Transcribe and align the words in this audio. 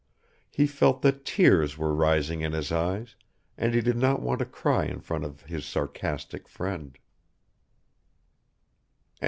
He 0.49 0.65
felt 0.65 1.03
that 1.03 1.25
tears 1.25 1.77
were 1.77 1.93
rising 1.93 2.41
in 2.41 2.53
his 2.53 2.71
eyes 2.71 3.15
and 3.55 3.75
he 3.75 3.81
did 3.81 3.97
not 3.97 4.19
want 4.19 4.39
to 4.39 4.45
cry 4.45 4.85
in 4.85 4.99
front 4.99 5.23
of 5.23 5.41
his 5.43 5.63
sarcastic 5.63 6.47
friend. 6.49 6.97